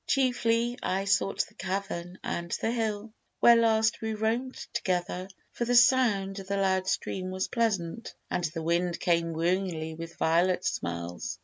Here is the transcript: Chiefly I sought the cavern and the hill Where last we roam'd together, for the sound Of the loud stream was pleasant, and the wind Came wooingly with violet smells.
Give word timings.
Chiefly 0.07 0.79
I 0.81 1.05
sought 1.05 1.45
the 1.45 1.53
cavern 1.53 2.17
and 2.23 2.49
the 2.59 2.71
hill 2.71 3.13
Where 3.39 3.55
last 3.55 4.01
we 4.01 4.15
roam'd 4.15 4.55
together, 4.73 5.27
for 5.51 5.65
the 5.65 5.75
sound 5.75 6.39
Of 6.39 6.47
the 6.47 6.57
loud 6.57 6.87
stream 6.87 7.29
was 7.29 7.49
pleasant, 7.49 8.15
and 8.27 8.43
the 8.45 8.63
wind 8.63 8.99
Came 8.99 9.31
wooingly 9.33 9.93
with 9.95 10.17
violet 10.17 10.65
smells. 10.65 11.37